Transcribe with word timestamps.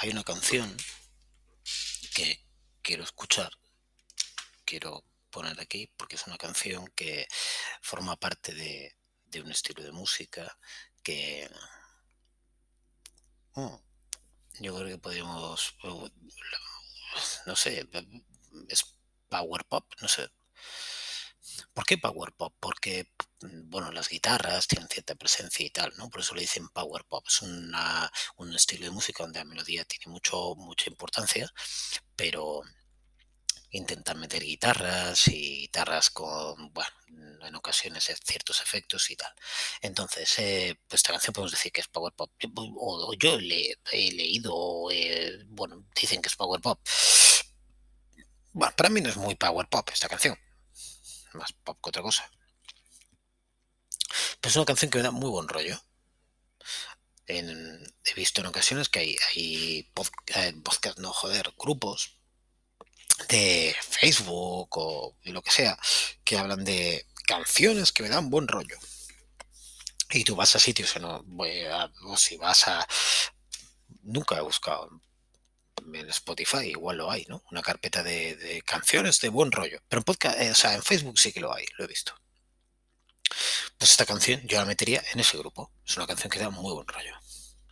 hay 0.00 0.10
una 0.10 0.22
canción 0.22 0.76
que 2.14 2.44
quiero 2.82 3.02
escuchar, 3.02 3.50
quiero 4.64 5.04
poner 5.30 5.60
aquí, 5.60 5.90
porque 5.96 6.16
es 6.16 6.26
una 6.26 6.38
canción 6.38 6.86
que 6.94 7.26
forma 7.82 8.16
parte 8.16 8.54
de, 8.54 8.94
un 9.42 9.50
estilo 9.50 9.82
de 9.82 9.92
música 9.92 10.58
que 11.02 11.50
mm, 13.54 13.74
yo 14.60 14.76
creo 14.76 14.88
que 14.88 14.98
podríamos, 14.98 15.74
no 17.46 17.56
sé, 17.56 17.88
es 18.68 18.84
power 19.28 19.64
pop, 19.64 19.84
no 20.00 20.08
sé. 20.08 20.30
¿Por 21.72 21.84
qué 21.84 21.98
power 21.98 22.32
pop? 22.32 22.54
Porque, 22.60 23.10
bueno, 23.40 23.92
las 23.92 24.08
guitarras 24.08 24.66
tienen 24.66 24.88
cierta 24.88 25.14
presencia 25.14 25.64
y 25.64 25.70
tal, 25.70 25.92
¿no? 25.96 26.10
Por 26.10 26.20
eso 26.20 26.34
le 26.34 26.42
dicen 26.42 26.68
power 26.68 27.04
pop. 27.04 27.24
Es 27.26 27.42
una, 27.42 28.10
un 28.36 28.54
estilo 28.54 28.84
de 28.84 28.90
música 28.90 29.22
donde 29.22 29.40
la 29.40 29.44
melodía 29.44 29.84
tiene 29.84 30.06
mucho, 30.12 30.54
mucha 30.56 30.90
importancia, 30.90 31.52
pero 32.16 32.62
intentan 33.70 34.18
meter 34.18 34.42
guitarras 34.42 35.28
y 35.28 35.60
guitarras 35.60 36.10
con, 36.10 36.72
bueno, 36.72 36.90
en 37.42 37.54
ocasiones 37.54 38.10
ciertos 38.24 38.60
efectos 38.60 39.10
y 39.10 39.16
tal. 39.16 39.32
Entonces, 39.82 40.38
eh, 40.38 40.80
pues 40.88 41.00
esta 41.00 41.12
canción 41.12 41.32
podemos 41.32 41.52
decir 41.52 41.72
que 41.72 41.80
es 41.80 41.88
power 41.88 42.12
pop. 42.14 42.30
O, 42.56 43.12
yo 43.14 43.34
he 43.34 44.12
leído, 44.12 44.90
eh, 44.90 45.44
bueno, 45.48 45.84
dicen 45.94 46.22
que 46.22 46.28
es 46.28 46.36
power 46.36 46.60
pop. 46.60 46.80
Bueno, 48.52 48.74
para 48.76 48.88
mí 48.88 49.00
no 49.00 49.08
es 49.10 49.16
muy 49.16 49.34
power 49.34 49.68
pop 49.68 49.88
esta 49.92 50.08
canción. 50.08 50.36
Más 51.34 51.52
pop 51.52 51.78
que 51.82 51.90
otra 51.90 52.02
cosa. 52.02 52.30
Pero 54.40 54.50
es 54.50 54.56
una 54.56 54.64
canción 54.64 54.90
que 54.90 54.98
me 54.98 55.04
da 55.04 55.10
muy 55.10 55.30
buen 55.30 55.48
rollo. 55.48 55.80
he 57.26 58.14
visto 58.14 58.40
en 58.40 58.46
ocasiones 58.46 58.88
que 58.88 59.00
hay, 59.00 59.16
hay 59.28 59.90
eh, 60.34 60.54
podcast, 60.62 60.98
no 60.98 61.12
joder, 61.12 61.52
grupos 61.58 62.18
de 63.28 63.76
Facebook 63.80 64.68
o 64.78 65.16
lo 65.24 65.42
que 65.42 65.50
sea, 65.50 65.78
que 66.24 66.38
hablan 66.38 66.64
de 66.64 67.06
canciones 67.26 67.92
que 67.92 68.02
me 68.02 68.08
dan 68.08 68.30
buen 68.30 68.48
rollo. 68.48 68.78
Y 70.10 70.24
tú 70.24 70.36
vas 70.36 70.56
a 70.56 70.58
sitios 70.58 70.92
que 70.92 71.00
no 71.00 71.24
o 72.04 72.16
si 72.16 72.36
vas 72.38 72.66
a 72.68 72.86
nunca 74.02 74.36
he 74.38 74.40
buscado 74.40 74.88
en 75.94 76.08
Spotify, 76.10 76.68
igual 76.68 76.98
lo 76.98 77.10
hay, 77.10 77.24
¿no? 77.28 77.42
Una 77.50 77.62
carpeta 77.62 78.02
de, 78.02 78.62
canciones 78.66 79.20
de 79.20 79.28
buen 79.28 79.52
rollo. 79.52 79.80
Pero 79.88 80.00
en 80.00 80.04
podcast, 80.04 80.40
eh, 80.40 80.50
o 80.50 80.54
sea, 80.54 80.74
en 80.74 80.82
Facebook 80.82 81.18
sí 81.18 81.32
que 81.32 81.40
lo 81.40 81.52
hay, 81.54 81.64
lo 81.76 81.84
he 81.84 81.88
visto. 81.88 82.14
Pues 83.76 83.90
esta 83.90 84.06
canción 84.06 84.40
yo 84.46 84.58
la 84.58 84.64
metería 84.64 85.02
en 85.12 85.20
ese 85.20 85.38
grupo. 85.38 85.72
Es 85.86 85.96
una 85.96 86.06
canción 86.06 86.30
que 86.30 86.38
da 86.38 86.50
muy 86.50 86.72
buen 86.72 86.86
rollo. 86.86 87.14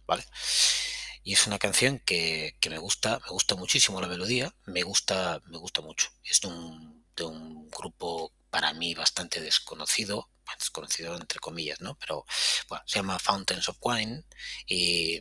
¿Vale? 0.06 0.24
Y 1.24 1.32
es 1.32 1.46
una 1.48 1.58
canción 1.58 1.98
que, 1.98 2.56
me 2.70 2.78
gusta, 2.78 3.18
me 3.18 3.30
gusta 3.30 3.56
muchísimo 3.56 4.00
la 4.00 4.06
melodía, 4.06 4.54
me 4.64 4.82
gusta, 4.82 5.42
me 5.46 5.58
gusta 5.58 5.80
mucho. 5.80 6.08
Es 6.22 6.40
de 6.40 6.48
un, 6.48 7.04
de 7.16 7.24
un 7.24 7.68
grupo 7.68 8.32
para 8.50 8.72
mí 8.72 8.94
bastante 8.94 9.40
desconocido, 9.40 10.30
desconocido 10.56 11.16
entre 11.16 11.40
comillas, 11.40 11.80
¿no? 11.80 11.98
Pero 11.98 12.24
bueno, 12.68 12.84
se 12.86 13.00
llama 13.00 13.18
Fountains 13.18 13.68
of 13.68 13.78
Wine 13.80 14.24
y, 14.66 15.20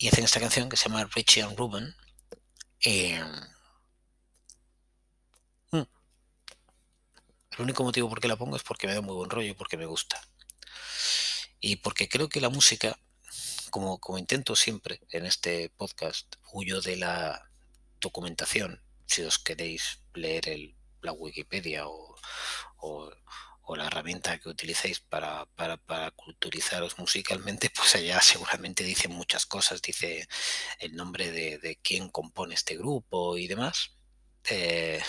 y 0.00 0.08
hacen 0.08 0.24
esta 0.24 0.40
canción 0.40 0.70
que 0.70 0.78
se 0.78 0.88
llama 0.88 1.04
Richie 1.14 1.42
and 1.42 1.58
Ruben. 1.58 1.94
Eh, 2.80 3.22
mm, 5.72 5.76
el 7.50 7.60
único 7.60 7.84
motivo 7.84 8.08
por 8.08 8.18
qué 8.18 8.26
la 8.26 8.36
pongo 8.36 8.56
es 8.56 8.62
porque 8.62 8.86
me 8.86 8.94
da 8.94 9.02
muy 9.02 9.14
buen 9.14 9.28
rollo 9.28 9.54
porque 9.54 9.76
me 9.76 9.84
gusta. 9.84 10.18
Y 11.60 11.76
porque 11.76 12.08
creo 12.08 12.30
que 12.30 12.40
la 12.40 12.48
música 12.48 12.98
como, 13.70 13.98
como 14.00 14.16
intento 14.16 14.56
siempre 14.56 15.00
en 15.10 15.26
este 15.26 15.68
podcast, 15.68 16.36
huyo 16.50 16.80
de 16.80 16.96
la 16.96 17.50
documentación. 18.00 18.82
Si 19.06 19.22
os 19.22 19.38
queréis 19.38 20.00
leer 20.14 20.48
el, 20.48 20.74
la 21.02 21.12
Wikipedia 21.12 21.86
o, 21.86 22.16
o, 22.78 23.12
la 23.76 23.86
herramienta 23.86 24.38
que 24.38 24.48
utilicéis 24.48 25.00
para, 25.00 25.46
para, 25.56 25.76
para, 25.76 26.10
culturizaros 26.12 26.98
musicalmente, 26.98 27.70
pues 27.74 27.94
allá 27.96 28.20
seguramente 28.20 28.84
dice 28.84 29.08
muchas 29.08 29.46
cosas, 29.46 29.82
dice 29.82 30.28
el 30.78 30.94
nombre 30.96 31.30
de, 31.32 31.58
de 31.58 31.76
quién 31.76 32.08
compone 32.08 32.54
este 32.54 32.76
grupo 32.76 33.36
y 33.36 33.46
demás. 33.46 33.96
Eh, 34.48 35.02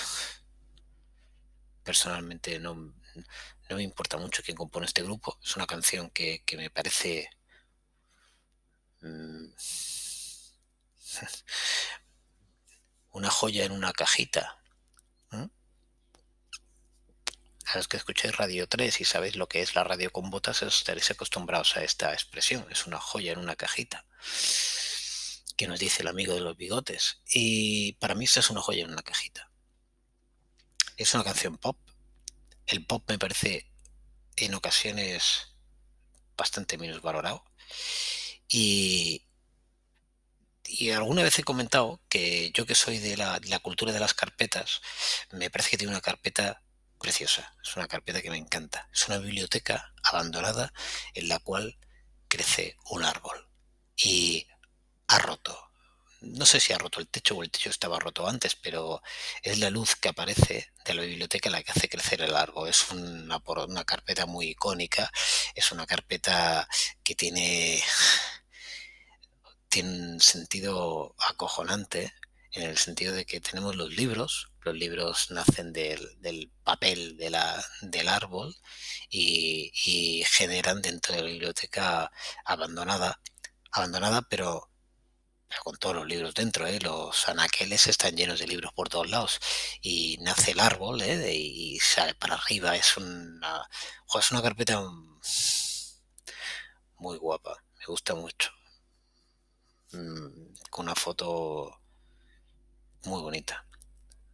personalmente 1.83 2.59
no, 2.59 2.75
no, 2.75 3.75
me 3.75 3.83
importa 3.83 4.17
mucho 4.17 4.43
quién 4.43 4.57
compone 4.57 4.85
este 4.85 5.03
grupo. 5.03 5.37
Es 5.43 5.55
una 5.55 5.67
canción 5.67 6.09
que, 6.09 6.43
que 6.45 6.57
me 6.57 6.69
parece 6.69 7.29
Mm. 9.01 9.53
una 13.11 13.29
joya 13.29 13.65
en 13.65 13.71
una 13.71 13.93
cajita. 13.93 14.60
A 17.73 17.77
los 17.77 17.87
que 17.87 17.95
escucháis 17.95 18.35
Radio 18.35 18.67
3 18.67 18.99
y 18.99 19.05
sabéis 19.05 19.37
lo 19.37 19.47
que 19.47 19.61
es 19.61 19.75
la 19.75 19.85
radio 19.85 20.11
con 20.11 20.29
botas, 20.29 20.61
estaréis 20.61 21.09
acostumbrados 21.09 21.77
a 21.77 21.83
esta 21.85 22.11
expresión. 22.11 22.65
Es 22.69 22.85
una 22.85 22.99
joya 22.99 23.31
en 23.31 23.39
una 23.39 23.55
cajita. 23.55 24.05
Que 25.55 25.67
nos 25.67 25.79
dice 25.79 26.01
el 26.01 26.09
amigo 26.09 26.33
de 26.33 26.41
los 26.41 26.57
bigotes. 26.57 27.21
Y 27.33 27.93
para 27.93 28.13
mí 28.13 28.25
esta 28.25 28.41
es 28.41 28.49
una 28.49 28.61
joya 28.61 28.83
en 28.83 28.91
una 28.91 29.03
cajita. 29.03 29.49
Es 30.97 31.13
una 31.13 31.23
canción 31.23 31.57
pop. 31.57 31.77
El 32.67 32.85
pop 32.85 33.05
me 33.07 33.17
parece 33.17 33.71
en 34.35 34.53
ocasiones 34.53 35.53
bastante 36.35 36.77
menos 36.77 37.01
valorado. 37.01 37.45
Y, 38.49 39.23
alguna 40.93 41.23
vez 41.23 41.39
he 41.39 41.43
comentado 41.43 42.01
que 42.09 42.51
yo 42.53 42.65
que 42.65 42.75
soy 42.75 42.97
de 42.97 43.15
la, 43.15 43.39
cultura 43.61 43.93
de 43.93 43.99
las 44.01 44.13
carpetas, 44.13 44.81
me 45.31 45.49
parece 45.49 45.69
que 45.69 45.77
tiene 45.77 45.93
una 45.93 46.01
carpeta 46.01 46.61
preciosa. 47.01 47.53
Es 47.63 47.75
una 47.75 47.87
carpeta 47.87 48.21
que 48.21 48.29
me 48.29 48.37
encanta. 48.37 48.89
Es 48.93 49.07
una 49.07 49.17
biblioteca 49.17 49.93
abandonada 50.03 50.73
en 51.13 51.27
la 51.27 51.39
cual 51.39 51.77
crece 52.27 52.77
un 52.89 53.03
árbol. 53.03 53.49
Y 53.95 54.47
ha 55.07 55.19
roto. 55.19 55.57
No 56.21 56.45
sé 56.45 56.59
si 56.59 56.71
ha 56.71 56.77
roto 56.77 56.99
el 56.99 57.07
techo 57.07 57.35
o 57.35 57.43
el 57.43 57.49
techo 57.49 57.69
estaba 57.69 57.99
roto 57.99 58.27
antes, 58.27 58.55
pero 58.55 59.01
es 59.41 59.57
la 59.57 59.71
luz 59.71 59.95
que 59.95 60.09
aparece 60.09 60.71
de 60.85 60.93
la 60.93 61.01
biblioteca 61.01 61.49
la 61.49 61.63
que 61.63 61.71
hace 61.71 61.89
crecer 61.89 62.21
el 62.21 62.35
árbol. 62.35 62.69
Es 62.69 62.91
una, 62.91 63.41
una 63.45 63.83
carpeta 63.83 64.25
muy 64.25 64.49
icónica. 64.49 65.11
Es 65.55 65.71
una 65.71 65.87
carpeta 65.87 66.67
que 67.03 67.15
tiene 67.15 67.83
tiene 69.69 69.89
un 69.89 70.19
sentido 70.19 71.15
acojonante 71.17 72.13
en 72.51 72.63
el 72.63 72.77
sentido 72.77 73.13
de 73.13 73.25
que 73.25 73.39
tenemos 73.39 73.75
los 73.77 73.93
libros, 73.95 74.50
los 74.63 74.75
libros 74.75 75.31
nacen 75.31 75.73
del, 75.73 76.51
papel 76.63 77.17
de 77.17 77.29
la, 77.29 77.63
del 77.81 78.07
árbol 78.07 78.55
y, 79.09 80.23
generan 80.25 80.81
dentro 80.81 81.15
de 81.15 81.21
la 81.21 81.27
biblioteca 81.27 82.11
abandonada, 82.45 83.21
abandonada 83.71 84.21
pero, 84.23 84.69
con 85.63 85.77
todos 85.77 85.95
los 85.95 86.07
libros 86.07 86.33
dentro, 86.33 86.65
¿eh? 86.67 86.79
los 86.79 87.27
anaqueles 87.27 87.87
están 87.87 88.15
llenos 88.15 88.39
de 88.39 88.47
libros 88.47 88.73
por 88.73 88.87
todos 88.89 89.09
lados 89.09 89.39
y 89.81 90.17
nace 90.21 90.51
el 90.51 90.59
árbol 90.61 91.01
¿eh? 91.01 91.33
y 91.35 91.79
sale 91.79 92.15
para 92.15 92.35
arriba, 92.35 92.75
es 92.75 92.95
una, 92.97 93.67
es 94.17 94.31
una 94.31 94.41
carpeta 94.41 94.81
muy 96.97 97.17
guapa, 97.17 97.63
me 97.79 97.85
gusta 97.85 98.15
mucho. 98.15 98.51
Mm, 99.93 100.53
con 100.69 100.85
una 100.85 100.95
foto 100.95 101.81
muy 103.03 103.21
bonita. 103.21 103.65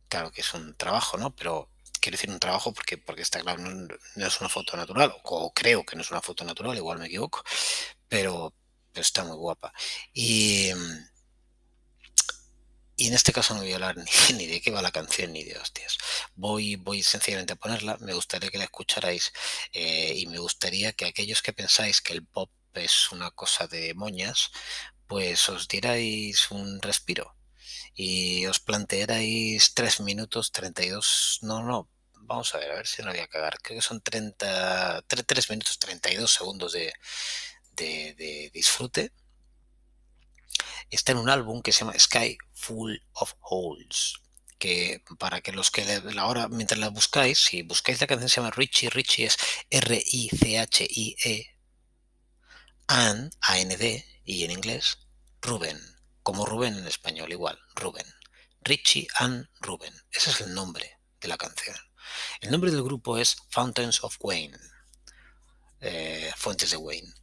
Claro 0.10 0.32
que 0.32 0.42
es 0.42 0.54
un 0.54 0.76
trabajo, 0.76 1.18
¿no? 1.18 1.36
Pero 1.36 1.70
quiero 2.00 2.16
decir 2.16 2.30
un 2.30 2.40
trabajo 2.40 2.74
porque, 2.74 2.98
porque 2.98 3.22
está 3.22 3.42
claro, 3.42 3.62
no, 3.64 4.28
es 4.28 4.40
una 4.40 4.50
foto 4.50 4.78
natural, 4.78 5.14
o 5.24 5.54
creo 5.54 5.86
que 5.86 5.96
no 5.96 6.02
es 6.02 6.12
una 6.12 6.22
foto 6.22 6.44
natural, 6.46 6.78
igual 6.78 7.00
me 7.00 7.08
equivoco, 7.08 7.44
pero, 8.08 8.54
está 8.94 9.24
muy 9.24 9.36
guapa. 9.38 9.74
Y, 10.14 10.72
y 12.96 13.08
en 13.08 13.14
este 13.14 13.32
caso 13.34 13.54
no 13.54 13.62
voy 13.62 13.72
a 13.72 13.76
hablar 13.76 13.96
ni, 14.36 14.48
de 14.48 14.62
qué 14.62 14.72
va 14.72 14.82
la 14.82 14.92
canción 14.92 15.34
ni 15.34 15.44
de 15.44 15.58
hostias. 15.58 15.98
Voy, 16.36 16.76
voy 16.78 17.04
sencillamente 17.04 17.54
a 17.54 17.58
ponerla, 17.58 17.98
me 18.00 18.14
gustaría 18.14 18.50
que 18.50 18.58
la 18.58 18.66
escucharais 18.66 19.32
eh, 19.74 20.14
y 20.16 20.28
me 20.28 20.40
gustaría 20.40 20.94
que 20.94 21.06
aquellos 21.06 21.42
que 21.42 21.54
pensáis 21.54 22.02
que 22.02 22.14
el 22.14 22.26
pop 22.26 22.52
es 22.74 23.12
una 23.12 23.32
cosa 23.32 23.68
de 23.68 23.94
moñas, 23.96 24.52
pues 25.08 25.50
os 25.50 25.68
dierais 25.68 26.52
un 26.52 26.82
respiro 26.82 27.37
y 27.96 28.46
os 28.46 28.60
plantearais 28.60 29.74
3 29.74 30.02
minutos 30.02 30.52
32, 30.52 31.40
no, 31.42 31.64
no, 31.64 31.90
vamos 32.28 32.54
a 32.54 32.60
ver, 32.60 32.72
a 32.72 32.76
ver 32.76 32.88
si 32.88 33.02
no 33.02 33.10
voy 33.10 33.20
a 33.20 33.28
cagar, 33.28 33.58
creo 33.62 33.80
que 33.80 33.82
son 33.82 34.02
30, 34.02 35.04
3, 35.08 35.50
minutos 35.50 35.80
32 35.80 36.32
segundos 36.32 36.74
de, 36.74 36.94
de, 37.76 38.52
disfrute. 38.54 39.12
Está 40.90 41.12
en 41.12 41.18
un 41.20 41.30
álbum 41.30 41.62
que 41.62 41.72
se 41.72 41.80
llama 41.80 41.98
Sky 41.98 42.38
Full 42.54 42.98
of 43.14 43.34
Holes 43.42 44.16
que 44.58 45.04
para 45.20 45.42
que 45.42 45.52
los 45.52 45.70
que 45.70 45.84
ahora 46.18 46.48
mientras 46.48 46.80
la 46.80 46.90
buscáis, 46.90 47.38
si 47.38 47.62
buscáis 47.62 48.02
la 48.02 48.08
canción 48.08 48.30
se 48.30 48.38
llama 48.38 48.52
Richie, 48.52 48.90
Richie 48.90 49.26
es 49.26 49.38
R-I-C-H-I-E, 49.70 51.56
and, 52.88 53.32
A-N-D, 53.42 54.06
y 54.26 54.44
en 54.44 54.52
inglés 54.52 54.98
Ruben 55.42 55.97
como 56.28 56.46
Rubén 56.46 56.78
en 56.78 56.86
español, 56.86 57.32
igual, 57.32 57.58
Rubén. 57.74 58.06
Richie 58.60 59.08
and 59.16 59.48
Rubén. 59.62 59.94
Ese 60.12 60.32
es 60.32 60.42
el 60.42 60.54
nombre 60.54 61.00
de 61.22 61.30
la 61.30 61.38
canción. 61.38 61.78
El 62.42 62.52
nombre 62.52 62.70
del 62.70 62.84
grupo 62.84 63.18
es 63.18 63.38
Fountains 63.50 64.04
of 64.04 64.18
Wayne. 64.20 64.58
Eh, 65.80 66.30
Fuentes 66.36 66.72
de 66.72 66.76
Wayne. 66.76 67.14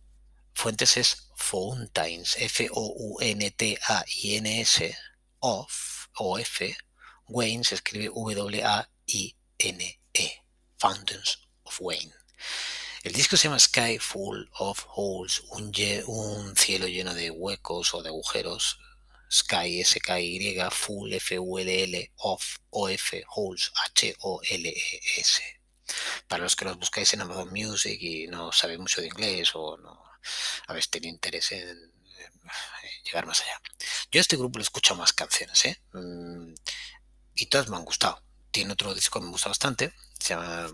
Fuentes 0.55 0.97
es 0.97 1.29
Fountains, 1.37 2.35
F-O-U-N-T-A-I-N-S, 2.39 2.87
of, 5.41 6.07
o 6.17 6.39
F. 6.39 6.75
Wayne 7.29 7.63
se 7.63 7.75
escribe 7.75 8.09
W-A-I-N-E. 8.09 8.85
Fountains 10.79 11.41
of 11.65 11.77
Wayne. 11.79 12.15
El 13.03 13.13
disco 13.13 13.37
se 13.37 13.49
llama 13.49 13.59
Sky 13.59 13.99
Full 13.99 14.47
of 14.61 14.87
Holes, 14.95 15.43
un, 15.51 15.75
un 16.07 16.57
cielo 16.57 16.89
lleno 16.89 17.13
de 17.13 17.31
huecos 17.31 17.93
o 17.93 18.03
de 18.03 18.09
agujeros. 18.09 18.79
Sky, 19.31 19.81
S-K-Y, 19.81 20.59
Full, 20.71 21.13
F-U-L-L, 21.15 22.13
Off, 22.17 22.59
O-F, 22.71 23.25
Holes, 23.35 23.73
H-O-L-E-S. 23.91 25.43
Para 26.29 26.45
los 26.45 26.57
que 26.57 26.65
los 26.65 26.79
buscáis 26.79 27.13
en 27.15 27.21
Amazon 27.21 27.51
Music 27.51 27.99
y 28.01 28.27
no 28.27 28.53
sabéis 28.53 28.81
mucho 28.81 29.01
de 29.01 29.09
inglés 29.09 29.51
o 29.55 29.77
no 29.77 30.03
habéis 30.67 30.89
tenido 30.89 31.13
interés 31.13 31.53
en, 31.53 31.93
llegar 33.05 33.27
más 33.27 33.41
allá. 33.43 33.61
Yo 34.11 34.19
a 34.19 34.23
este 34.23 34.37
grupo 34.37 34.59
le 34.59 34.63
escucho 34.63 34.95
más 34.95 35.13
canciones, 35.13 35.65
¿eh? 35.67 35.83
Mm, 35.93 36.55
y 37.35 37.47
todas 37.47 37.69
me 37.69 37.77
han 37.77 37.85
gustado. 37.85 38.23
Tiene 38.51 38.73
otro 38.73 38.95
disco 38.95 39.21
que 39.21 39.27
me 39.27 39.33
gusta 39.33 39.49
bastante, 39.49 39.93
se 40.19 40.31
llama 40.31 40.69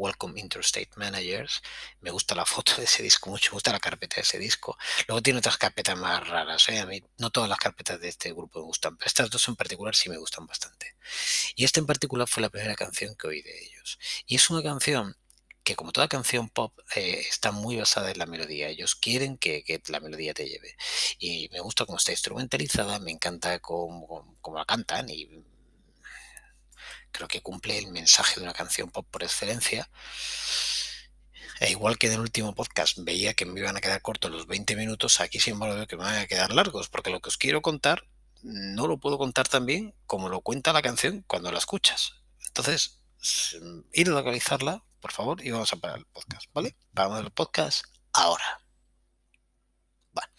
Welcome 0.00 0.40
Interstate 0.40 0.88
Managers. 0.96 1.60
Me 2.00 2.10
gusta 2.10 2.34
la 2.34 2.46
foto 2.46 2.74
de 2.76 2.84
ese 2.84 3.02
disco 3.02 3.28
mucho, 3.28 3.50
me 3.50 3.56
gusta 3.56 3.70
la 3.70 3.80
carpeta 3.80 4.16
de 4.16 4.22
ese 4.22 4.38
disco. 4.38 4.78
Luego 5.06 5.20
tiene 5.20 5.40
otras 5.40 5.58
carpetas 5.58 5.98
más 5.98 6.26
raras. 6.26 6.66
¿eh? 6.70 6.78
A 6.80 6.86
mí 6.86 7.02
no 7.18 7.28
todas 7.28 7.50
las 7.50 7.58
carpetas 7.58 8.00
de 8.00 8.08
este 8.08 8.32
grupo 8.32 8.60
me 8.60 8.64
gustan, 8.64 8.96
pero 8.96 9.06
estas 9.06 9.28
dos 9.28 9.46
en 9.48 9.56
particular 9.56 9.94
sí 9.94 10.08
me 10.08 10.16
gustan 10.16 10.46
bastante. 10.46 10.96
Y 11.54 11.64
esta 11.64 11.80
en 11.80 11.86
particular 11.86 12.26
fue 12.26 12.40
la 12.40 12.48
primera 12.48 12.74
canción 12.76 13.14
que 13.14 13.28
oí 13.28 13.42
de 13.42 13.62
ellos. 13.62 13.98
Y 14.26 14.36
es 14.36 14.48
una 14.48 14.62
canción 14.62 15.18
que 15.64 15.76
como 15.76 15.92
toda 15.92 16.08
canción 16.08 16.48
pop 16.48 16.72
eh, 16.96 17.20
está 17.28 17.52
muy 17.52 17.76
basada 17.76 18.10
en 18.10 18.18
la 18.18 18.24
melodía. 18.24 18.68
Ellos 18.68 18.94
quieren 18.94 19.36
que, 19.36 19.82
la 19.88 20.00
melodía 20.00 20.32
te 20.32 20.48
lleve. 20.48 20.76
Y 21.18 21.50
me 21.52 21.60
gusta 21.60 21.84
cómo 21.84 21.98
está 21.98 22.12
instrumentalizada, 22.12 22.98
me 23.00 23.10
encanta 23.10 23.58
cómo, 23.58 24.38
cómo 24.40 24.56
la 24.56 24.64
cantan 24.64 25.10
y 25.10 25.28
creo 27.10 27.28
que 27.28 27.42
cumple 27.42 27.78
el 27.78 27.88
mensaje 27.88 28.40
de 28.40 28.42
una 28.42 28.54
canción 28.54 28.90
pop 28.90 29.06
por 29.10 29.22
excelencia. 29.22 29.90
E 31.60 31.70
igual 31.70 31.98
que 31.98 32.06
en 32.06 32.14
el 32.14 32.20
último 32.20 32.54
podcast 32.54 32.98
veía 33.00 33.34
que 33.34 33.44
me 33.44 33.60
iban 33.60 33.76
a 33.76 33.80
quedar 33.80 34.00
cortos 34.00 34.30
los 34.30 34.46
20 34.46 34.76
minutos, 34.76 35.20
aquí 35.20 35.38
sin 35.40 35.54
embargo 35.54 35.76
veo 35.76 35.86
que 35.86 35.96
me 35.96 36.04
van 36.04 36.16
a 36.16 36.26
quedar 36.26 36.52
largos, 36.52 36.88
porque 36.88 37.10
lo 37.10 37.20
que 37.20 37.28
os 37.28 37.36
quiero 37.36 37.60
contar 37.60 38.06
no 38.42 38.86
lo 38.86 38.98
puedo 38.98 39.18
contar 39.18 39.46
tan 39.46 39.66
bien 39.66 39.94
como 40.06 40.28
lo 40.30 40.40
cuenta 40.40 40.72
la 40.72 40.80
canción 40.80 41.22
cuando 41.26 41.52
la 41.52 41.58
escuchas. 41.58 42.14
Entonces, 42.46 43.02
ir 43.92 44.08
a 44.08 44.12
localizarla, 44.12 44.82
por 45.00 45.12
favor, 45.12 45.44
y 45.44 45.50
vamos 45.50 45.72
a 45.72 45.76
parar 45.76 45.98
el 45.98 46.06
podcast, 46.06 46.46
¿vale? 46.52 46.76
Vamos 46.92 47.20
el 47.20 47.30
podcast 47.30 47.84
ahora. 48.12 48.62
Vale. 50.12 50.32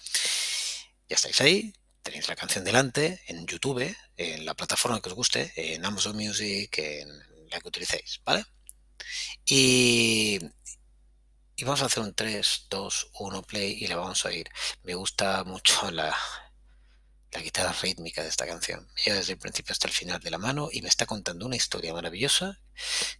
Ya 1.07 1.15
estáis 1.15 1.39
ahí, 1.41 1.73
tenéis 2.01 2.27
la 2.27 2.35
canción 2.35 2.63
delante 2.63 3.21
en 3.27 3.45
YouTube, 3.45 3.95
en 4.17 4.45
la 4.45 4.53
plataforma 4.53 5.01
que 5.01 5.09
os 5.09 5.15
guste, 5.15 5.51
en 5.55 5.85
Amazon 5.85 6.15
Music, 6.15 6.77
en 6.79 7.09
la 7.49 7.59
que 7.59 7.67
utilicéis, 7.67 8.21
¿vale? 8.25 8.45
Y, 9.45 10.39
y 11.55 11.63
vamos 11.63 11.81
a 11.81 11.85
hacer 11.85 12.03
un 12.03 12.13
3, 12.13 12.67
2, 12.69 13.11
1 13.19 13.41
play 13.43 13.77
y 13.79 13.87
la 13.87 13.97
vamos 13.97 14.25
a 14.25 14.33
ir. 14.33 14.49
Me 14.83 14.95
gusta 14.95 15.43
mucho 15.43 15.91
la, 15.91 16.15
la 17.31 17.39
guitarra 17.39 17.71
rítmica 17.81 18.21
de 18.21 18.29
esta 18.29 18.45
canción. 18.45 18.87
Me 19.05 19.13
desde 19.13 19.33
el 19.33 19.39
principio 19.39 19.71
hasta 19.71 19.87
el 19.87 19.93
final 19.93 20.19
de 20.19 20.29
la 20.29 20.37
mano 20.37 20.69
y 20.71 20.81
me 20.81 20.89
está 20.89 21.05
contando 21.05 21.45
una 21.45 21.55
historia 21.55 21.93
maravillosa 21.93 22.59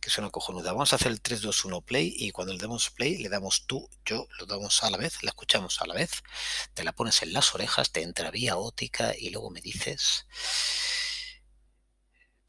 que 0.02 0.10
suena 0.10 0.30
cojonuda. 0.30 0.74
Vamos 0.74 0.92
a 0.92 0.98
hacer 0.98 1.12
el 1.12 1.22
3, 1.22 1.42
2, 1.42 1.66
1 1.66 1.82
play 1.82 2.14
y 2.16 2.32
cuando 2.32 2.54
le 2.54 2.60
damos 2.60 2.90
play 2.90 3.18
le 3.18 3.30
damos 3.30 3.66
tú, 3.68 3.90
yo, 4.06 4.28
lo 4.38 4.46
damos 4.46 4.84
a 4.84 4.90
la 4.90 4.98
vez, 4.98 5.24
la 5.24 5.30
escuchamos 5.30 5.82
a 5.82 5.88
la 5.88 5.94
vez, 5.94 6.24
te 6.74 6.84
la 6.84 6.92
pones 6.92 7.22
en 7.22 7.32
las 7.32 7.56
orejas, 7.56 7.92
te 7.92 8.02
entra 8.02 8.32
vía 8.32 8.58
ótica 8.58 9.14
y 9.18 9.30
luego 9.30 9.50
me 9.50 9.62
dices, 9.62 10.28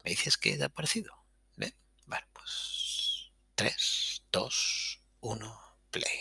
me 0.03 0.11
dices 0.11 0.37
que 0.37 0.57
te 0.57 0.65
ha 0.65 0.69
parecido. 0.69 1.13
¿Ve? 1.55 1.73
Vale, 2.07 2.25
pues 2.33 3.31
3, 3.55 4.23
2, 4.31 4.99
1, 5.21 5.77
play. 5.91 6.19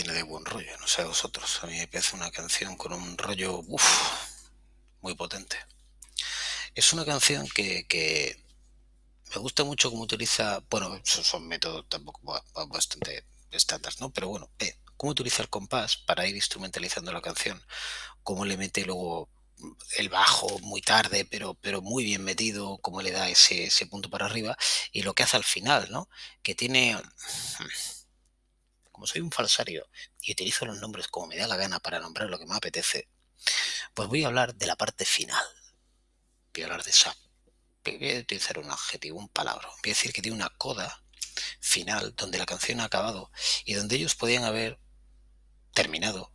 Llena 0.00 0.14
de 0.14 0.22
buen 0.22 0.44
rollo, 0.44 0.76
no 0.78 0.86
sé 0.86 1.02
a 1.02 1.06
vosotros. 1.06 1.62
A 1.62 1.66
mí 1.66 1.76
me 1.76 1.86
parece 1.86 2.16
una 2.16 2.30
canción 2.30 2.76
con 2.76 2.92
un 2.92 3.18
rollo 3.18 3.62
muy 5.00 5.14
potente. 5.14 5.56
Es 6.74 6.92
una 6.92 7.04
canción 7.04 7.46
que, 7.48 8.42
me 9.34 9.40
gusta 9.40 9.64
mucho 9.64 9.90
cómo 9.90 10.02
utiliza, 10.02 10.62
bueno, 10.70 11.00
son 11.04 11.46
métodos 11.46 11.86
tampoco 11.88 12.20
bastante 12.68 13.24
estándar, 13.50 13.92
¿no? 14.00 14.10
Pero 14.10 14.28
bueno, 14.28 14.50
eh, 14.58 14.76
cómo 14.96 15.12
utiliza 15.12 15.42
el 15.42 15.48
compás 15.48 15.96
para 15.98 16.26
ir 16.26 16.34
instrumentalizando 16.34 17.12
la 17.12 17.20
canción, 17.20 17.62
cómo 18.22 18.44
le 18.44 18.56
mete 18.56 18.84
luego 18.84 19.28
el 19.98 20.08
bajo 20.08 20.58
muy 20.60 20.80
tarde, 20.80 21.26
pero, 21.26 21.54
pero 21.54 21.82
muy 21.82 22.04
bien 22.04 22.24
metido, 22.24 22.78
cómo 22.78 23.02
le 23.02 23.10
da 23.10 23.28
ese, 23.28 23.64
ese 23.64 23.86
punto 23.86 24.08
para 24.08 24.26
arriba, 24.26 24.56
y 24.90 25.02
lo 25.02 25.14
que 25.14 25.22
hace 25.22 25.36
al 25.36 25.44
final, 25.44 25.88
¿no? 25.90 26.08
Que 26.42 26.54
tiene 26.54 26.96
como 29.00 29.06
soy 29.06 29.22
un 29.22 29.30
falsario 29.30 29.88
y 30.20 30.32
utilizo 30.32 30.66
los 30.66 30.78
nombres 30.78 31.08
como 31.08 31.28
me 31.28 31.38
da 31.38 31.46
la 31.46 31.56
gana 31.56 31.80
para 31.80 32.00
nombrar 32.00 32.28
lo 32.28 32.38
que 32.38 32.44
me 32.44 32.54
apetece, 32.54 33.08
pues 33.94 34.08
voy 34.08 34.24
a 34.24 34.26
hablar 34.26 34.54
de 34.54 34.66
la 34.66 34.76
parte 34.76 35.06
final. 35.06 35.42
Voy 36.52 36.64
a 36.64 36.66
hablar 36.66 36.84
de 36.84 36.90
esa. 36.90 37.16
Voy 37.82 38.10
a 38.14 38.20
utilizar 38.20 38.58
un 38.58 38.70
adjetivo, 38.70 39.18
un 39.18 39.30
palabra. 39.30 39.68
Voy 39.68 39.90
a 39.90 39.94
decir 39.94 40.12
que 40.12 40.20
tiene 40.20 40.36
una 40.36 40.50
coda 40.50 41.02
final 41.60 42.14
donde 42.14 42.36
la 42.36 42.44
canción 42.44 42.80
ha 42.80 42.84
acabado 42.84 43.32
y 43.64 43.72
donde 43.72 43.96
ellos 43.96 44.14
podían 44.16 44.44
haber 44.44 44.78
terminado. 45.72 46.30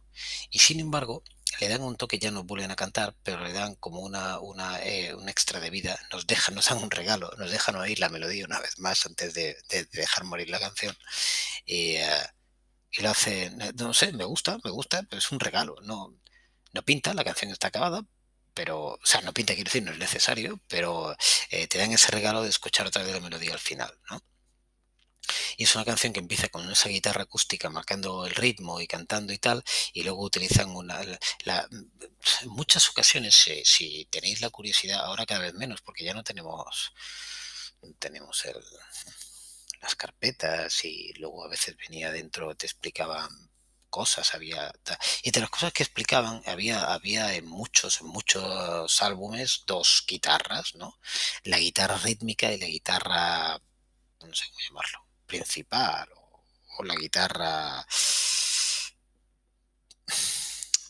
Y 0.50 0.58
sin 0.58 0.80
embargo, 0.80 1.22
le 1.60 1.70
dan 1.70 1.84
un 1.84 1.96
toque, 1.96 2.18
ya 2.18 2.32
no 2.32 2.44
vuelven 2.44 2.72
a 2.72 2.76
cantar, 2.76 3.16
pero 3.24 3.44
le 3.44 3.54
dan 3.54 3.76
como 3.76 4.00
una, 4.00 4.40
una 4.40 4.84
eh, 4.84 5.14
un 5.14 5.30
extra 5.30 5.60
de 5.60 5.70
vida, 5.70 6.00
nos 6.12 6.28
dejan, 6.28 6.56
nos 6.56 6.68
dan 6.68 6.80
un 6.80 6.90
regalo, 6.92 7.32
nos 7.38 7.52
dejan 7.52 7.76
oír 7.76 8.00
la 8.00 8.10
melodía 8.10 8.46
una 8.46 8.60
vez 8.60 8.80
más 8.80 9.06
antes 9.06 9.34
de, 9.34 9.56
dejar 9.92 10.24
morir 10.24 10.50
la 10.50 10.60
canción. 10.60 10.98
Y, 11.66 11.98
eh, 11.98 12.24
y 12.98 13.02
lo 13.02 13.10
hace, 13.10 13.52
no 13.76 13.94
sé, 13.94 14.14
me 14.14 14.24
gusta, 14.26 14.58
me 14.64 14.72
gusta, 14.72 15.04
pero 15.04 15.20
es 15.20 15.32
un 15.32 15.40
regalo, 15.40 15.76
no, 15.84 16.14
no 16.74 16.82
pinta, 16.84 17.14
la 17.14 17.24
canción 17.24 17.52
está 17.52 17.68
acabada, 17.68 18.06
pero, 18.54 18.94
o 18.94 19.06
sea, 19.06 19.22
no 19.22 19.34
pinta, 19.34 19.54
quiero 19.54 19.68
decir, 19.68 19.84
no 19.84 19.92
es 19.92 19.98
necesario, 19.98 20.62
pero 20.68 21.16
eh, 21.50 21.68
te 21.68 21.78
dan 21.78 21.92
ese 21.92 22.12
regalo 22.12 22.42
de 22.44 22.50
escuchar 22.50 22.88
otra 22.88 23.04
vez 23.04 23.14
la 23.14 23.20
melodía 23.20 23.54
al 23.54 23.60
final, 23.60 23.94
¿no? 24.10 24.22
Y 25.58 25.64
es 25.64 25.76
una 25.76 25.86
canción 25.86 26.14
que 26.14 26.20
empieza 26.20 26.50
con 26.50 26.70
esa 26.72 26.90
guitarra 26.90 27.24
acústica 27.24 27.70
marcando 27.70 28.26
el 28.26 28.36
ritmo 28.36 28.80
y 28.80 28.88
cantando 28.88 29.34
y 29.34 29.40
tal, 29.40 29.64
y 29.94 30.04
luego 30.04 30.24
utilizan 30.24 30.70
una... 30.76 31.02
La, 31.46 31.68
muchas 32.46 32.90
ocasiones, 32.90 33.36
si 33.64 34.06
tenéis 34.12 34.42
la 34.42 34.50
curiosidad, 34.52 35.00
ahora 35.00 35.26
cada 35.26 35.42
vez 35.42 35.54
menos, 35.54 35.82
porque 35.82 36.04
ya 36.06 36.14
no 36.14 36.24
tenemos, 36.24 36.94
tenemos 38.00 38.46
el, 38.46 38.64
las 39.86 39.96
carpetas 39.96 40.84
y 40.84 41.14
luego 41.14 41.46
a 41.46 41.48
veces 41.48 41.78
venía 41.78 42.12
dentro, 42.12 42.56
te 42.56 42.66
explicaban 42.66 43.30
cosas, 43.92 44.34
había 44.34 44.74
y 45.24 45.30
de 45.32 45.40
las 45.40 45.50
cosas 45.50 45.72
que 45.72 45.84
explicaban 45.84 46.42
había 46.48 46.94
había 46.94 47.34
en 47.36 47.46
muchos 47.46 48.02
muchos 48.02 49.02
álbumes 49.02 49.64
dos 49.68 50.04
guitarras, 50.08 50.76
¿no? 50.76 51.00
La 51.44 51.60
guitarra 51.60 51.98
rítmica 51.98 52.52
y 52.52 52.58
la 52.58 52.66
guitarra 52.66 53.62
no 54.22 54.34
sé 54.36 54.46
cómo 54.48 54.60
llamarlo, 54.68 55.00
principal 55.28 56.10
o, 56.78 56.84
la 56.84 56.96
guitarra 56.96 57.86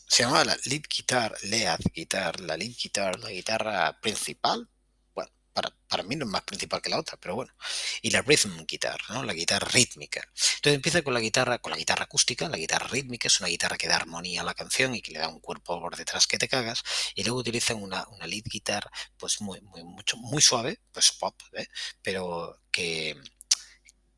se 0.08 0.22
llamaba 0.22 0.44
la 0.46 0.56
lead 0.64 0.82
guitar, 0.88 1.36
lead 1.42 1.80
guitar, 1.94 2.40
la 2.40 2.56
lead 2.56 2.74
guitar, 2.82 3.20
la 3.20 3.30
guitarra 3.30 4.00
principal, 4.00 4.68
para, 5.88 6.02
mí 6.02 6.16
no 6.16 6.26
es 6.26 6.30
más 6.30 6.42
principal 6.42 6.82
que 6.82 6.90
la 6.90 6.98
otra, 6.98 7.16
pero 7.16 7.34
bueno. 7.34 7.52
Y 8.02 8.10
la 8.10 8.22
rhythm 8.22 8.64
guitar, 8.66 8.98
¿no? 9.08 9.22
La 9.22 9.32
guitarra 9.32 9.66
rítmica. 9.68 10.20
Entonces 10.56 10.74
empieza 10.74 11.02
con 11.02 11.14
la 11.14 11.20
guitarra, 11.20 11.58
con 11.58 11.70
la 11.70 11.78
guitarra 11.78 12.04
acústica, 12.04 12.48
la 12.48 12.58
guitarra 12.58 12.88
rítmica, 12.88 13.28
es 13.28 13.40
una 13.40 13.48
guitarra 13.48 13.78
que 13.78 13.88
da 13.88 13.96
armonía 13.96 14.42
a 14.42 14.44
la 14.44 14.54
canción 14.54 14.94
y 14.94 15.00
que 15.00 15.12
le 15.12 15.18
da 15.20 15.28
un 15.28 15.40
cuerpo 15.40 15.80
por 15.80 15.96
detrás 15.96 16.26
que 16.26 16.38
te 16.38 16.48
cagas. 16.48 16.82
Y 17.14 17.24
luego 17.24 17.40
utilizan 17.40 17.82
una, 17.82 18.06
una 18.08 18.26
lead 18.26 18.44
guitar, 18.44 18.90
pues 19.16 19.40
muy, 19.40 19.60
muy, 20.16 20.42
suave, 20.42 20.80
pues 20.92 21.12
pop, 21.12 21.40
¿eh? 21.54 21.66
pero 22.02 22.60
que 22.70 23.16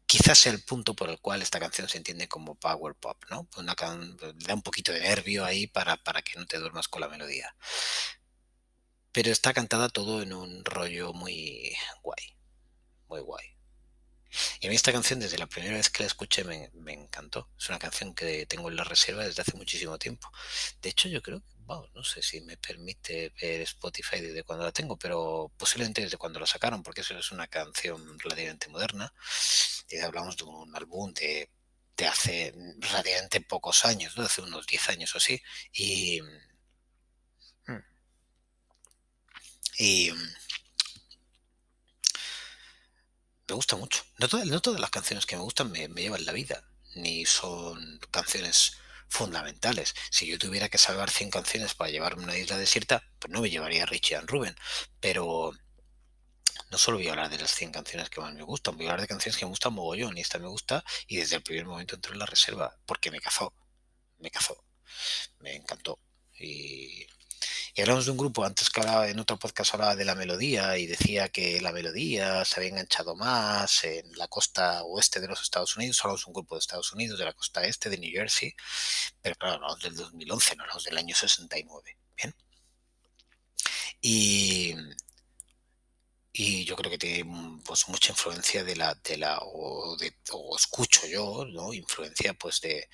quizás 0.06 0.38
sea 0.38 0.52
el 0.52 0.64
punto 0.64 0.94
por 0.94 1.10
el 1.10 1.20
cual 1.20 1.42
esta 1.42 1.60
canción 1.60 1.88
se 1.88 1.98
entiende 1.98 2.28
como 2.28 2.56
power 2.56 2.94
pop, 2.94 3.22
¿no? 3.30 3.48
Una 3.56 3.76
le 3.78 4.46
da 4.46 4.54
un 4.54 4.62
poquito 4.62 4.92
de 4.92 5.00
nervio 5.00 5.44
ahí 5.44 5.66
para, 5.66 5.96
para 5.98 6.22
que 6.22 6.38
no 6.38 6.46
te 6.46 6.58
duermas 6.58 6.88
con 6.88 7.00
la 7.02 7.08
melodía 7.08 7.54
pero 9.18 9.32
está 9.32 9.52
cantada 9.52 9.88
todo 9.88 10.22
en 10.22 10.32
un 10.32 10.64
rollo 10.64 11.12
muy 11.12 11.74
guay, 12.04 12.36
muy 13.08 13.18
guay. 13.18 13.46
Y 14.60 14.66
a 14.68 14.70
mí 14.70 14.76
esta 14.76 14.92
canción, 14.92 15.18
desde 15.18 15.38
la 15.38 15.48
primera 15.48 15.74
vez 15.74 15.90
que 15.90 16.04
la 16.04 16.06
escuché, 16.06 16.44
me, 16.44 16.70
encantó. 16.92 17.50
Es 17.58 17.68
una 17.68 17.80
canción 17.80 18.14
que 18.14 18.46
tengo 18.46 18.68
en 18.70 18.76
la 18.76 18.84
reserva 18.84 19.24
desde 19.24 19.42
hace 19.42 19.56
muchísimo 19.56 19.98
tiempo. 19.98 20.30
De 20.80 20.90
hecho, 20.90 21.08
yo 21.08 21.20
creo 21.20 21.40
que, 21.40 21.46
no 21.66 22.04
sé 22.04 22.22
si 22.22 22.42
me 22.42 22.58
permite 22.58 23.32
ver 23.42 23.62
Spotify 23.62 24.20
desde 24.20 24.44
cuando 24.44 24.64
la 24.64 24.70
tengo, 24.70 24.96
pero 24.96 25.50
posiblemente 25.56 26.02
desde 26.02 26.16
cuando 26.16 26.38
la 26.38 26.46
sacaron, 26.46 26.84
porque 26.84 27.00
eso 27.00 27.18
es 27.18 27.32
una 27.32 27.48
canción 27.48 28.20
relativamente 28.20 28.68
moderna. 28.68 29.12
Y 29.90 29.98
hablamos 29.98 30.36
de 30.36 30.44
un 30.44 30.76
álbum 30.76 31.12
de, 31.12 31.50
hace 32.08 32.54
relativamente 32.78 33.40
pocos 33.40 33.84
años, 33.84 34.14
de 34.14 34.22
hace 34.22 34.42
unos 34.42 34.64
10 34.64 34.90
años 34.90 35.12
o 35.16 35.18
así. 35.18 35.42
Y 35.72 36.20
Y 39.78 40.10
mm, 40.10 40.34
me 43.48 43.54
gusta 43.54 43.76
mucho. 43.76 44.02
No 44.18 44.28
todas, 44.28 44.80
las 44.80 44.90
canciones 44.90 45.24
que 45.24 45.36
me 45.36 45.42
gustan 45.42 45.70
me, 45.70 45.88
llevan 45.88 46.24
la 46.24 46.32
vida, 46.32 46.64
ni 46.96 47.24
son 47.24 48.00
canciones 48.10 48.76
fundamentales. 49.08 49.94
Si 50.10 50.26
yo 50.26 50.38
tuviera 50.38 50.68
que 50.68 50.78
salvar 50.78 51.10
100 51.10 51.30
canciones 51.30 51.74
para 51.74 51.90
llevarme 51.90 52.24
una 52.24 52.36
isla 52.36 52.58
desierta, 52.58 53.02
pues 53.20 53.32
no 53.32 53.40
me 53.40 53.50
llevaría 53.50 53.84
a 53.84 53.86
Richie 53.86 54.16
and 54.16 54.28
Ruben. 54.28 54.56
Pero 55.00 55.52
no 56.70 56.78
solo 56.78 56.98
voy 56.98 57.06
a 57.08 57.12
hablar 57.12 57.30
de 57.30 57.38
las 57.38 57.52
100 57.52 57.72
canciones 57.72 58.10
que 58.10 58.20
más 58.20 58.34
me 58.34 58.42
gustan, 58.42 58.76
voy 58.76 58.86
a 58.86 58.90
hablar 58.90 59.02
de 59.02 59.08
canciones 59.08 59.38
que 59.38 59.46
me 59.46 59.50
gustan 59.50 59.72
mogollón 59.74 60.18
y 60.18 60.20
esta 60.20 60.38
me 60.38 60.48
gusta 60.48 60.84
y 61.06 61.16
desde 61.18 61.36
el 61.36 61.42
primer 61.42 61.66
momento 61.66 61.94
entró 61.94 62.12
en 62.12 62.18
la 62.18 62.26
reserva 62.26 62.76
porque 62.84 63.10
me 63.10 63.20
cazó, 63.20 63.54
me 64.18 64.30
cazó, 64.30 64.64
me 65.38 65.54
encantó. 65.56 65.98
Y 66.38 67.06
y 67.78 67.80
hablamos 67.80 68.06
de 68.06 68.10
un 68.10 68.16
grupo, 68.16 68.44
antes 68.44 68.70
que 68.70 68.80
hablaba 68.80 69.08
en 69.08 69.20
otro 69.20 69.38
podcast 69.38 69.72
hablaba 69.72 69.94
de 69.94 70.04
la 70.04 70.16
melodía 70.16 70.76
y 70.78 70.86
decía 70.86 71.28
que 71.28 71.60
la 71.60 71.70
melodía 71.70 72.44
se 72.44 72.58
había 72.58 72.70
enganchado 72.70 73.14
más 73.14 73.84
en 73.84 74.18
la 74.18 74.26
costa 74.26 74.82
oeste 74.82 75.20
de 75.20 75.28
los 75.28 75.40
Estados 75.42 75.76
Unidos, 75.76 76.00
hablamos 76.02 76.24
de 76.24 76.28
un 76.28 76.34
grupo 76.34 76.56
de 76.56 76.58
Estados 76.58 76.92
Unidos, 76.92 77.20
de 77.20 77.24
la 77.24 77.34
costa 77.34 77.62
este, 77.62 77.88
de 77.88 77.98
New 77.98 78.10
Jersey, 78.10 78.52
pero 79.22 79.36
claro, 79.36 79.54
hablamos 79.54 79.80
del 79.80 79.94
2011, 79.94 80.56
no 80.56 80.62
hablamos 80.64 80.82
del 80.82 80.98
año 80.98 81.14
69. 81.14 81.96
Bien. 82.16 82.34
Y, 84.00 84.74
y 86.32 86.64
yo 86.64 86.74
creo 86.74 86.90
que 86.90 86.98
tiene 86.98 87.60
pues 87.64 87.88
mucha 87.88 88.10
influencia 88.10 88.64
de 88.64 88.74
la, 88.74 88.96
de 89.04 89.18
la, 89.18 89.38
o, 89.40 89.96
de, 89.96 90.16
o 90.32 90.56
escucho 90.56 91.06
yo, 91.06 91.44
¿no? 91.44 91.72
Influencia 91.72 92.34
pues 92.34 92.60
de, 92.60 92.88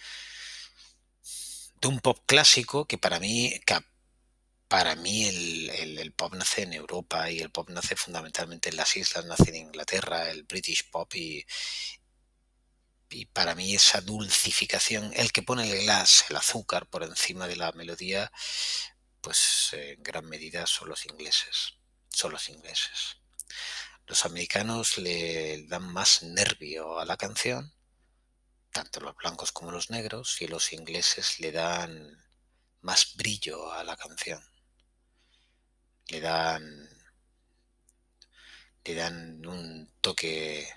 de 1.80 1.88
un 1.88 2.00
pop 2.00 2.18
clásico 2.26 2.86
que 2.86 2.98
para 2.98 3.18
mí 3.18 3.58
para 4.68 4.94
mí 4.97 5.26
el, 5.26 6.12
pop 6.14 6.35
nace 6.35 6.62
en 6.62 6.73
Europa 6.73 7.30
y 7.30 7.40
el 7.40 7.50
pop 7.50 7.71
nace 7.71 7.97
fundamentalmente 7.97 8.71
en 8.71 8.76
las 8.76 8.97
islas, 8.97 9.25
nace 9.25 9.50
en 9.50 9.56
Inglaterra, 9.56 10.30
el 10.30 10.44
British 10.44 10.90
pop 10.90 11.14
y, 11.14 11.44
y 13.11 13.26
para 13.26 13.54
mí 13.54 13.75
esa 13.75 14.00
dulcificación, 14.00 15.12
el 15.14 15.33
que 15.33 15.42
pone 15.42 15.71
el 15.71 15.83
glass, 15.85 16.26
el 16.30 16.37
azúcar 16.37 16.87
por 16.88 17.02
encima 17.02 17.47
de 17.47 17.56
la 17.56 17.73
melodía, 17.73 18.33
pues 19.21 19.71
en 19.73 20.02
gran 20.02 20.26
medida 20.26 20.66
son 20.66 20.88
los 20.88 21.06
ingleses, 21.06 21.75
son 22.11 22.33
los 22.33 22.49
ingleses. 22.49 23.18
Los 24.06 24.25
americanos 24.25 24.99
le 24.99 25.66
dan 25.66 25.92
más 25.92 26.23
nervio 26.23 26.99
a 26.99 27.04
la 27.06 27.16
canción, 27.16 27.75
tanto 28.71 29.00
los 29.00 29.16
blancos 29.16 29.52
como 29.52 29.71
los 29.71 29.90
negros, 29.90 30.42
y 30.42 30.49
los 30.49 30.73
ingleses 30.73 31.40
le 31.40 31.52
dan 31.52 32.23
más 32.80 33.14
brillo 33.16 33.73
a 33.73 33.85
la 33.85 33.97
canción 33.97 34.53
le 36.08 36.20
dan 36.20 36.88
le 38.84 38.94
dan 38.94 39.46
un 39.46 39.90
toque 40.00 40.68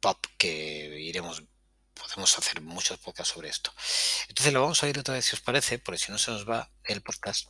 pop 0.00 0.18
que 0.36 1.00
iremos 1.00 1.42
podemos 1.94 2.36
hacer 2.38 2.60
muchos 2.60 2.98
podcasts 2.98 3.32
sobre 3.32 3.48
esto. 3.48 3.72
Entonces 4.28 4.52
lo 4.52 4.60
vamos 4.60 4.82
a 4.82 4.86
oír 4.86 4.98
otra 4.98 5.14
vez 5.14 5.24
si 5.24 5.34
os 5.34 5.40
parece 5.40 5.78
porque 5.78 5.98
si 5.98 6.12
no 6.12 6.18
se 6.18 6.30
nos 6.30 6.48
va 6.48 6.70
el 6.84 7.02
podcast. 7.02 7.48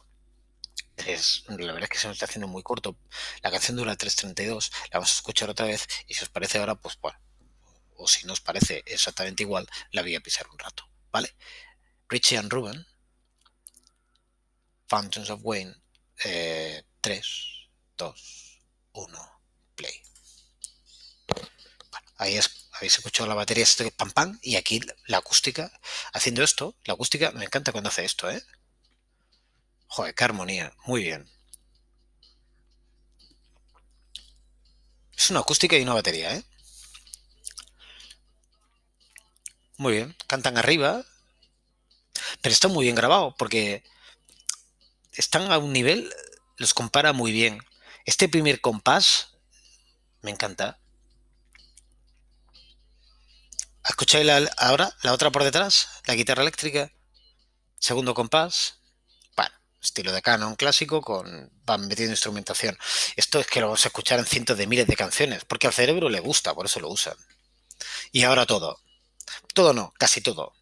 Es, 0.96 1.44
la 1.48 1.56
verdad 1.56 1.84
es 1.84 1.88
que 1.88 1.98
se 1.98 2.06
nos 2.06 2.16
está 2.16 2.26
haciendo 2.26 2.46
muy 2.46 2.62
corto. 2.62 2.96
La 3.42 3.50
canción 3.50 3.76
dura 3.76 3.96
3.32 3.96 4.70
la 4.92 4.98
vamos 4.98 5.10
a 5.10 5.14
escuchar 5.14 5.50
otra 5.50 5.66
vez 5.66 5.88
y 6.06 6.14
si 6.14 6.22
os 6.22 6.28
parece 6.28 6.58
ahora 6.58 6.76
pues 6.76 6.98
bueno 7.00 7.18
o 7.96 8.08
si 8.08 8.26
no 8.26 8.32
os 8.32 8.40
parece 8.40 8.82
exactamente 8.86 9.42
igual 9.42 9.68
la 9.92 10.02
voy 10.02 10.14
a 10.14 10.20
pisar 10.20 10.48
un 10.48 10.58
rato 10.58 10.88
vale 11.12 11.34
Richie 12.08 12.38
and 12.38 12.52
Ruben 12.52 12.86
Fountains 14.86 15.30
of 15.30 15.40
Wayne 15.42 15.74
eh, 16.24 16.82
3, 17.04 17.20
2, 17.98 18.60
1, 18.92 19.40
play. 19.74 19.92
Ahí 22.16 22.36
es, 22.36 22.70
habéis 22.72 22.96
escuchado 22.96 23.28
la 23.28 23.34
batería 23.34 23.62
este 23.62 23.90
pam 23.90 24.10
pam 24.10 24.38
y 24.40 24.56
aquí 24.56 24.80
la 25.06 25.18
acústica 25.18 25.70
haciendo 26.14 26.42
esto. 26.42 26.74
La 26.84 26.94
acústica 26.94 27.30
me 27.32 27.44
encanta 27.44 27.72
cuando 27.72 27.88
hace 27.88 28.06
esto, 28.06 28.30
¿eh? 28.30 28.42
Joder, 29.88 30.14
qué 30.14 30.24
armonía. 30.24 30.74
Muy 30.86 31.02
bien. 31.02 31.30
Es 35.14 35.28
una 35.28 35.40
acústica 35.40 35.76
y 35.76 35.82
una 35.82 35.92
batería, 35.92 36.34
¿eh? 36.34 36.44
Muy 39.76 39.92
bien. 39.92 40.16
Cantan 40.26 40.56
arriba. 40.56 41.04
Pero 42.40 42.52
está 42.54 42.68
muy 42.68 42.86
bien 42.86 42.96
grabado 42.96 43.36
porque 43.36 43.84
están 45.12 45.52
a 45.52 45.58
un 45.58 45.70
nivel, 45.74 46.10
los 46.56 46.74
compara 46.74 47.12
muy 47.12 47.32
bien. 47.32 47.62
Este 48.04 48.28
primer 48.28 48.60
compás 48.60 49.34
me 50.22 50.30
encanta. 50.30 50.78
¿Escucháis 53.86 54.30
ahora 54.56 54.96
la 55.02 55.12
otra 55.12 55.30
por 55.30 55.44
detrás? 55.44 55.88
La 56.06 56.14
guitarra 56.14 56.42
eléctrica. 56.42 56.90
Segundo 57.78 58.14
compás. 58.14 58.78
Bueno, 59.36 59.54
estilo 59.82 60.10
de 60.12 60.22
canon 60.22 60.56
clásico 60.56 61.02
con 61.02 61.52
van 61.66 61.86
metiendo 61.86 62.12
instrumentación. 62.12 62.78
Esto 63.16 63.40
es 63.40 63.46
que 63.46 63.60
lo 63.60 63.66
vamos 63.66 63.84
a 63.84 63.88
escuchar 63.88 64.18
en 64.18 64.26
cientos 64.26 64.56
de 64.56 64.66
miles 64.66 64.86
de 64.86 64.96
canciones, 64.96 65.44
porque 65.44 65.66
al 65.66 65.74
cerebro 65.74 66.08
le 66.08 66.20
gusta, 66.20 66.54
por 66.54 66.66
eso 66.66 66.80
lo 66.80 66.88
usan. 66.88 67.16
Y 68.10 68.22
ahora 68.22 68.46
todo. 68.46 68.80
Todo 69.52 69.74
no, 69.74 69.92
casi 69.98 70.22
todo. 70.22 70.54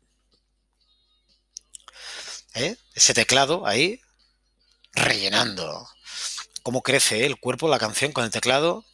¿Eh? 2.54 2.76
Ese 2.94 3.14
teclado 3.14 3.66
ahí, 3.66 4.00
rellenando. 4.92 5.88
Cómo 6.62 6.82
crece 6.82 7.26
el 7.26 7.38
cuerpo, 7.38 7.68
la 7.68 7.78
canción 7.78 8.12
con 8.12 8.25
el 8.25 8.30
teclado. 8.30 8.84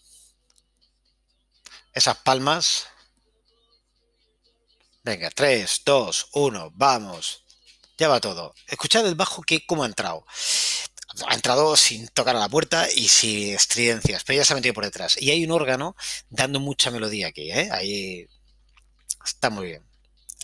Esas 1.92 2.16
palmas. 2.18 2.86
Venga, 5.02 5.30
3, 5.30 5.82
2, 5.84 6.28
1, 6.32 6.72
vamos. 6.74 7.44
Ya 7.96 8.08
va 8.08 8.20
todo. 8.20 8.54
Escuchad 8.66 9.06
el 9.06 9.14
bajo 9.14 9.42
que 9.42 9.66
cómo 9.66 9.82
ha 9.82 9.86
entrado. 9.86 10.24
Ha 11.26 11.34
entrado 11.34 11.76
sin 11.76 12.06
tocar 12.08 12.36
a 12.36 12.40
la 12.40 12.48
puerta 12.48 12.86
y 12.94 13.08
sin 13.08 13.54
estridencias, 13.54 14.22
pero 14.24 14.38
ya 14.38 14.44
se 14.44 14.52
ha 14.52 14.56
metido 14.56 14.74
por 14.74 14.84
detrás. 14.84 15.20
Y 15.20 15.30
hay 15.30 15.44
un 15.44 15.50
órgano 15.50 15.96
dando 16.28 16.60
mucha 16.60 16.90
melodía 16.90 17.28
aquí, 17.28 17.50
¿eh? 17.50 17.68
Ahí 17.72 18.28
está 19.24 19.50
muy 19.50 19.66
bien. 19.66 19.87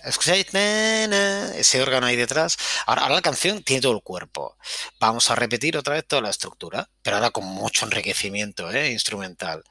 ¿Escucháis? 0.04 0.46
Ese 0.52 1.80
órgano 1.82 2.06
ahí 2.06 2.16
detrás. 2.16 2.58
Ahora, 2.86 3.08
la 3.08 3.22
canción 3.22 3.62
tiene 3.62 3.80
todo 3.80 3.92
el 3.92 4.02
cuerpo. 4.02 4.56
Vamos 5.00 5.30
a 5.30 5.34
repetir 5.34 5.78
otra 5.78 5.94
vez 5.94 6.06
toda 6.06 6.20
la 6.20 6.30
estructura, 6.30 6.90
pero 7.02 7.16
ahora 7.16 7.30
con 7.30 7.44
mucho 7.44 7.86
enriquecimiento 7.86 8.70
¿eh? 8.70 8.90
instrumental. 8.90 9.64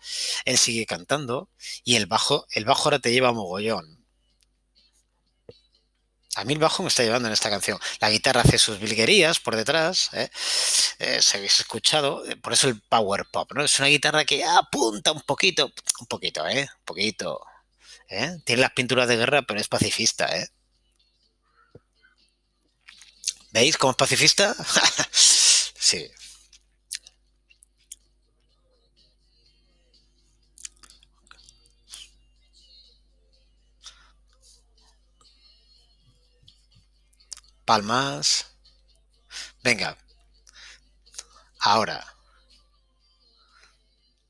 Él 0.45 0.57
sigue 0.57 0.87
cantando 0.87 1.49
y 1.83 1.97
el 1.97 2.07
bajo, 2.07 2.47
el 2.51 2.65
bajo 2.65 2.85
ahora 2.85 2.99
te 2.99 3.11
lleva 3.11 3.29
a 3.29 3.33
mogollón. 3.33 4.03
A 6.35 6.45
mí 6.45 6.53
el 6.53 6.59
bajo 6.59 6.81
me 6.81 6.89
está 6.89 7.03
llevando 7.03 7.27
en 7.27 7.33
esta 7.33 7.51
canción. 7.51 7.77
La 7.99 8.09
guitarra 8.09 8.41
hace 8.41 8.57
sus 8.57 8.79
bilguerías 8.79 9.39
por 9.39 9.55
detrás. 9.55 10.09
¿eh? 10.13 10.31
Eh, 10.97 11.19
habéis 11.35 11.59
escuchado. 11.59 12.23
Por 12.41 12.53
eso 12.53 12.67
el 12.69 12.81
power 12.81 13.25
pop, 13.31 13.51
¿no? 13.53 13.63
Es 13.63 13.77
una 13.77 13.89
guitarra 13.89 14.25
que 14.25 14.43
apunta 14.43 15.11
un 15.11 15.21
poquito. 15.21 15.71
Un 15.99 16.07
poquito, 16.07 16.47
¿eh? 16.47 16.61
Un 16.61 16.85
poquito. 16.85 17.39
¿Eh? 18.09 18.39
Tiene 18.45 18.61
las 18.61 18.71
pinturas 18.73 19.07
de 19.07 19.17
guerra, 19.17 19.41
pero 19.43 19.59
es 19.59 19.67
pacifista, 19.67 20.25
¿eh? 20.37 20.47
¿Veis 23.53 23.77
cómo 23.77 23.91
es 23.91 23.97
pacifista? 23.97 24.55
sí. 25.13 26.09
Palmas. 37.65 38.45
Venga. 39.63 39.97
Ahora. 41.59 42.05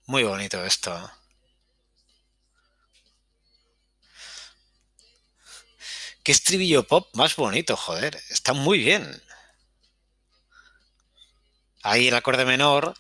Muy 0.05 0.23
bonito 0.23 0.63
esto. 0.63 1.11
Qué 6.23 6.31
estribillo 6.31 6.87
pop 6.87 7.09
más 7.15 7.35
bonito, 7.35 7.75
joder. 7.75 8.19
Está 8.29 8.53
muy 8.53 8.79
bien. 8.79 9.21
Ahí 11.83 12.07
el 12.07 12.15
acorde 12.15 12.45
menor. 12.45 12.95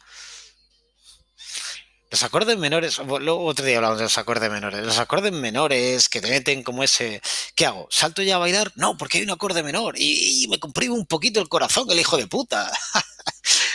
Los 2.11 2.21
acordes 2.21 2.59
menores, 2.59 2.99
luego 2.99 3.43
otro 3.45 3.65
día 3.65 3.77
hablamos 3.77 3.97
de 3.97 4.03
los 4.03 4.17
acordes 4.19 4.51
menores. 4.51 4.85
Los 4.85 4.99
acordes 4.99 5.31
menores 5.31 6.09
que 6.09 6.21
te 6.21 6.29
meten 6.29 6.61
como 6.61 6.83
ese. 6.83 7.21
¿Qué 7.55 7.65
hago? 7.65 7.87
¿Salto 7.89 8.21
ya 8.21 8.35
a 8.35 8.37
bailar? 8.37 8.71
No, 8.75 8.97
porque 8.97 9.17
hay 9.17 9.23
un 9.23 9.31
acorde 9.31 9.63
menor. 9.63 9.95
Y, 9.97 10.45
me 10.47 10.59
comprime 10.59 10.93
un 10.93 11.07
poquito 11.07 11.39
el 11.39 11.49
corazón, 11.49 11.89
el 11.89 11.99
hijo 11.99 12.17
de 12.17 12.27
puta. 12.27 12.71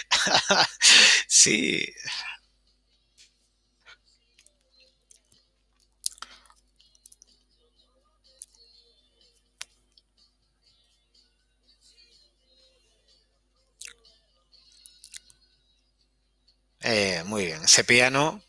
sí. 1.26 1.84
Eh, 16.80 17.22
muy 17.26 17.44
bien. 17.46 17.62
Ese 17.64 17.84
piano. 17.84 18.42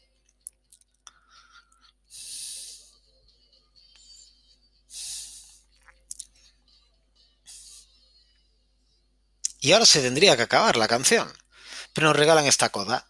Y 9.61 9.71
ahora 9.71 9.85
se 9.85 10.01
tendría 10.01 10.35
que 10.35 10.43
acabar 10.43 10.75
la 10.75 10.89
canción. 10.89 11.31
Pero 11.93 12.07
nos 12.07 12.17
regalan 12.17 12.45
esta 12.45 12.69
coda. 12.69 13.07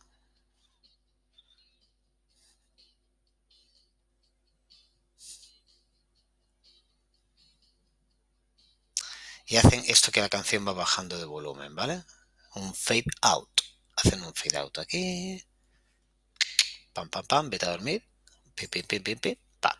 Y 9.47 9.57
hacen 9.57 9.83
esto 9.87 10.13
que 10.13 10.21
la 10.21 10.29
canción 10.29 10.65
va 10.65 10.71
bajando 10.71 11.17
de 11.17 11.25
volumen, 11.25 11.75
¿vale? 11.75 12.05
Un 12.55 12.73
fade 12.73 13.03
out 13.21 13.49
hacen 13.99 14.23
un 14.23 14.33
fade 14.33 14.57
out 14.57 14.77
aquí. 14.79 15.43
Pam, 16.93 17.09
pam, 17.09 17.25
pam, 17.25 17.49
vete 17.49 17.65
a 17.65 17.71
dormir. 17.71 18.03
Pim, 18.55 18.69
pim, 18.69 19.03
pim, 19.03 19.37
pam. 19.59 19.77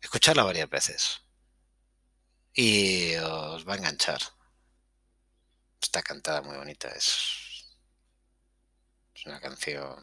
Escucharla 0.00 0.44
varias 0.44 0.68
veces. 0.68 1.20
Y 2.54 3.14
os 3.16 3.66
va 3.66 3.74
a 3.74 3.76
enganchar. 3.76 4.20
Está 5.80 6.02
cantada 6.02 6.42
muy 6.42 6.56
bonita. 6.56 6.88
Es, 6.88 7.68
es 9.14 9.26
una 9.26 9.40
canción 9.40 9.98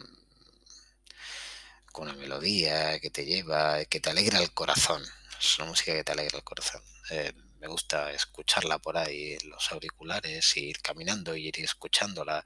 con 1.92 2.08
una 2.10 2.18
melodía 2.18 3.00
que 3.00 3.10
te 3.10 3.26
lleva, 3.26 3.84
que 3.86 4.00
te 4.00 4.10
alegra 4.10 4.40
el 4.40 4.54
corazón. 4.54 5.04
Es 5.40 5.58
una 5.60 5.70
música 5.70 5.94
que 5.94 6.04
te 6.04 6.12
alegra 6.12 6.38
el 6.38 6.44
corazón. 6.44 6.82
Eh, 7.10 7.34
me 7.60 7.68
gusta 7.68 8.12
escucharla 8.12 8.80
por 8.80 8.98
ahí 8.98 9.38
los 9.46 9.72
auriculares, 9.72 10.56
ir 10.58 10.82
caminando 10.82 11.36
y 11.36 11.48
ir 11.48 11.60
escuchándola. 11.60 12.44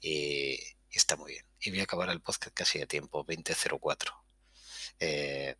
Y, 0.00 0.58
está 0.90 1.16
muy 1.16 1.32
bien. 1.32 1.46
Y 1.60 1.70
voy 1.70 1.80
a 1.80 1.84
acabar 1.84 2.10
el 2.10 2.20
podcast 2.20 2.54
casi 2.54 2.80
a 2.80 2.86
tiempo, 2.86 3.24
20.04. 3.24 4.12
Eh, 4.98 5.56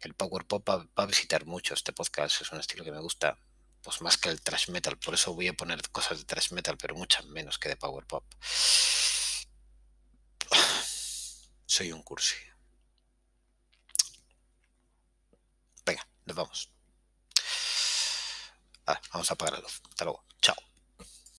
el 0.00 0.14
Power 0.14 0.44
Pop 0.46 0.68
va, 0.68 0.86
a 0.96 1.06
visitar 1.06 1.46
mucho 1.46 1.74
este 1.74 1.92
podcast, 1.92 2.42
es 2.42 2.52
un 2.52 2.60
estilo 2.60 2.84
que 2.84 2.92
me 2.92 3.00
gusta, 3.00 3.38
pues 3.82 4.02
más 4.02 4.18
que 4.18 4.28
el 4.28 4.40
Trash 4.42 4.68
Metal, 4.70 4.98
por 4.98 5.14
eso 5.14 5.34
voy 5.34 5.48
a 5.48 5.54
poner 5.54 5.88
cosas 5.90 6.18
de 6.18 6.24
Trash 6.24 6.52
Metal, 6.52 6.76
pero 6.76 6.94
muchas 6.94 7.24
menos 7.26 7.58
que 7.58 7.70
de 7.70 7.76
Power 7.76 8.06
Pop. 8.06 8.24
Soy 11.66 11.92
un 11.92 12.02
cursi. 12.02 12.36
Venga, 15.86 16.06
nos 16.26 16.36
vamos. 16.36 16.73
Ah, 18.86 19.00
vamos 19.12 19.30
a 19.30 19.34
apagar 19.34 19.54
la 19.54 19.60
luz. 19.60 19.80
Hasta 19.88 20.04
luego. 20.04 20.24